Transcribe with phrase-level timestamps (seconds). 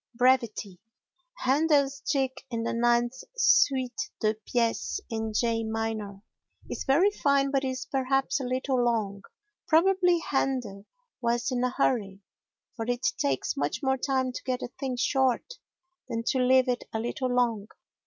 [0.15, 0.79] Brevity
[1.35, 6.23] Handel's jig in the ninth Suite de Pieces, in G minor,
[6.67, 9.21] is very fine but it is perhaps a little long.
[9.67, 10.87] Probably Handel
[11.21, 12.21] was in a hurry,
[12.75, 15.59] for it takes much more time to get a thing short
[16.09, 17.67] than to leave it a little long.